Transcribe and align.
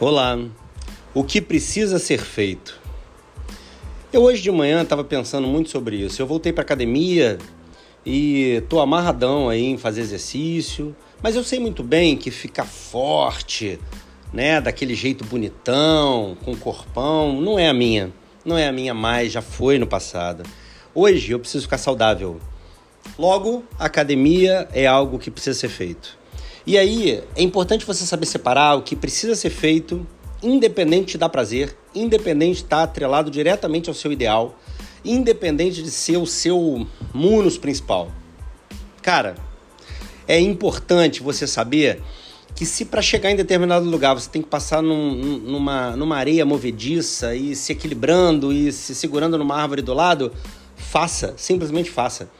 Olá, 0.00 0.38
o 1.12 1.22
que 1.22 1.42
precisa 1.42 1.98
ser 1.98 2.22
feito? 2.22 2.80
Eu 4.10 4.22
hoje 4.22 4.40
de 4.40 4.50
manhã 4.50 4.80
estava 4.80 5.04
pensando 5.04 5.46
muito 5.46 5.68
sobre 5.68 5.96
isso. 5.96 6.22
Eu 6.22 6.26
voltei 6.26 6.54
para 6.54 6.62
academia 6.62 7.36
e 8.06 8.62
tô 8.70 8.80
amarradão 8.80 9.50
aí 9.50 9.62
em 9.62 9.76
fazer 9.76 10.00
exercício, 10.00 10.96
mas 11.22 11.36
eu 11.36 11.44
sei 11.44 11.58
muito 11.58 11.82
bem 11.82 12.16
que 12.16 12.30
ficar 12.30 12.64
forte, 12.64 13.78
né, 14.32 14.58
daquele 14.58 14.94
jeito 14.94 15.22
bonitão, 15.22 16.34
com 16.46 16.56
corpão, 16.56 17.38
não 17.38 17.58
é 17.58 17.68
a 17.68 17.74
minha. 17.74 18.10
Não 18.42 18.56
é 18.56 18.66
a 18.66 18.72
minha 18.72 18.94
mais, 18.94 19.30
já 19.30 19.42
foi 19.42 19.78
no 19.78 19.86
passado. 19.86 20.44
Hoje 20.94 21.32
eu 21.32 21.38
preciso 21.38 21.64
ficar 21.64 21.76
saudável. 21.76 22.40
Logo, 23.18 23.62
academia 23.78 24.66
é 24.72 24.86
algo 24.86 25.18
que 25.18 25.30
precisa 25.30 25.60
ser 25.60 25.68
feito. 25.68 26.19
E 26.66 26.76
aí 26.76 27.22
é 27.34 27.42
importante 27.42 27.86
você 27.86 28.04
saber 28.04 28.26
separar 28.26 28.74
o 28.74 28.82
que 28.82 28.94
precisa 28.94 29.34
ser 29.34 29.50
feito, 29.50 30.06
independente 30.42 31.12
de 31.12 31.18
dar 31.18 31.28
prazer, 31.28 31.76
independente 31.94 32.58
de 32.58 32.64
estar 32.64 32.82
atrelado 32.82 33.30
diretamente 33.30 33.88
ao 33.88 33.94
seu 33.94 34.12
ideal, 34.12 34.58
independente 35.04 35.82
de 35.82 35.90
ser 35.90 36.18
o 36.18 36.26
seu 36.26 36.86
munus 37.14 37.56
principal. 37.56 38.10
Cara, 39.00 39.36
é 40.28 40.38
importante 40.38 41.22
você 41.22 41.46
saber 41.46 42.02
que 42.54 42.66
se 42.66 42.84
para 42.84 43.00
chegar 43.00 43.30
em 43.30 43.36
determinado 43.36 43.88
lugar 43.88 44.12
você 44.12 44.28
tem 44.28 44.42
que 44.42 44.48
passar 44.48 44.82
num, 44.82 45.14
numa, 45.38 45.96
numa 45.96 46.16
areia 46.16 46.44
movediça 46.44 47.34
e 47.34 47.56
se 47.56 47.72
equilibrando 47.72 48.52
e 48.52 48.70
se 48.70 48.94
segurando 48.94 49.38
numa 49.38 49.56
árvore 49.56 49.80
do 49.80 49.94
lado, 49.94 50.30
faça, 50.76 51.32
simplesmente 51.38 51.90
faça. 51.90 52.30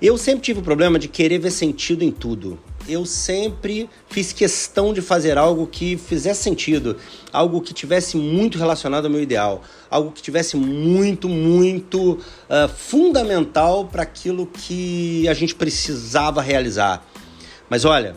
Eu 0.00 0.16
sempre 0.16 0.42
tive 0.42 0.60
o 0.60 0.62
problema 0.62 0.98
de 0.98 1.08
querer 1.08 1.38
ver 1.38 1.50
sentido 1.50 2.04
em 2.04 2.10
tudo 2.12 2.58
eu 2.88 3.06
sempre 3.06 3.88
fiz 4.08 4.32
questão 4.32 4.92
de 4.92 5.00
fazer 5.00 5.38
algo 5.38 5.66
que 5.66 5.96
fizesse 5.96 6.42
sentido, 6.42 6.96
algo 7.32 7.60
que 7.60 7.72
tivesse 7.72 8.16
muito 8.16 8.58
relacionado 8.58 9.06
ao 9.06 9.10
meu 9.10 9.22
ideal, 9.22 9.62
algo 9.90 10.12
que 10.12 10.22
tivesse 10.22 10.56
muito, 10.56 11.28
muito 11.28 12.12
uh, 12.12 12.68
fundamental 12.76 13.86
para 13.86 14.02
aquilo 14.02 14.46
que 14.46 15.26
a 15.28 15.34
gente 15.34 15.54
precisava 15.54 16.42
realizar. 16.42 17.06
Mas 17.68 17.84
olha, 17.84 18.14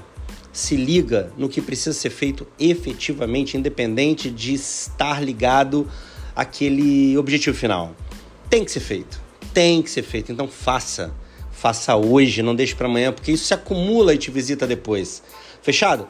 se 0.52 0.76
liga 0.76 1.32
no 1.38 1.48
que 1.48 1.62
precisa 1.62 1.94
ser 1.94 2.10
feito 2.10 2.48
efetivamente, 2.60 3.56
independente 3.56 4.30
de 4.30 4.54
estar 4.54 5.24
ligado 5.24 5.88
àquele 6.36 7.18
objetivo 7.18 7.56
final. 7.56 7.96
Tem 8.50 8.66
que 8.66 8.72
ser 8.72 8.80
feito, 8.80 9.22
tem 9.54 9.82
que 9.82 9.90
ser 9.90 10.04
feito, 10.04 10.32
então 10.32 10.48
faça. 10.48 11.12
Faça 11.58 11.96
hoje, 11.96 12.44
não 12.44 12.56
deixe 12.56 12.76
para 12.76 12.86
amanhã, 12.86 13.12
porque 13.12 13.32
isso 13.32 13.46
se 13.46 13.54
acumula 13.54 14.14
e 14.14 14.18
te 14.18 14.30
visita 14.30 14.68
depois. 14.68 15.24
Fechado? 15.60 16.08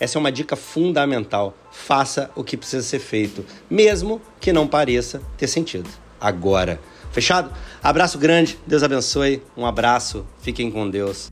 Essa 0.00 0.16
é 0.16 0.18
uma 0.18 0.32
dica 0.32 0.56
fundamental. 0.56 1.54
Faça 1.70 2.30
o 2.34 2.42
que 2.42 2.56
precisa 2.56 2.82
ser 2.82 2.98
feito, 2.98 3.44
mesmo 3.68 4.22
que 4.40 4.54
não 4.54 4.66
pareça 4.66 5.20
ter 5.36 5.48
sentido. 5.48 5.90
Agora. 6.18 6.80
Fechado? 7.12 7.52
Abraço 7.82 8.18
grande, 8.18 8.58
Deus 8.66 8.82
abençoe. 8.82 9.42
Um 9.54 9.66
abraço, 9.66 10.24
fiquem 10.40 10.70
com 10.70 10.88
Deus. 10.88 11.30